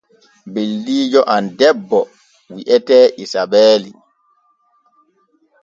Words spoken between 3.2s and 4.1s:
Isabeeli.